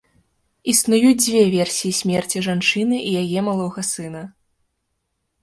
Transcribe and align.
Існуюць 0.71 1.19
дзве 1.25 1.41
версіі 1.55 1.97
смерці 1.99 2.41
жанчыны 2.47 2.95
і 3.11 3.13
яе 3.21 3.39
малога 3.51 3.81
сына. 3.93 4.25